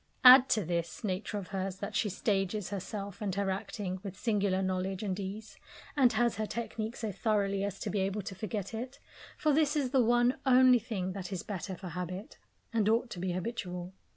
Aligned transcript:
Add 0.23 0.49
to 0.49 0.65
this 0.65 1.03
nature 1.03 1.37
of 1.37 1.49
hers 1.49 1.75
that 1.75 1.95
she 1.95 2.09
stages 2.09 2.71
herself 2.71 3.21
and 3.21 3.35
her 3.35 3.51
acting 3.51 3.99
with 4.01 4.17
singular 4.17 4.63
knowledge 4.63 5.03
and 5.03 5.19
ease, 5.19 5.57
and 5.95 6.11
has 6.13 6.37
her 6.37 6.47
technique 6.47 6.95
so 6.95 7.11
thoroughly 7.11 7.63
as 7.63 7.79
to 7.81 7.91
be 7.91 7.99
able 7.99 8.23
to 8.23 8.33
forget 8.33 8.73
it 8.73 8.97
for 9.37 9.53
this 9.53 9.75
is 9.75 9.91
the 9.91 10.03
one 10.03 10.39
only 10.43 10.79
thing 10.79 11.11
that 11.11 11.31
is 11.31 11.41
the 11.43 11.53
better 11.53 11.75
for 11.75 11.89
habit, 11.89 12.39
and 12.73 12.89
ought 12.89 13.11
to 13.11 13.19
be 13.19 13.33
habitual. 13.33 13.93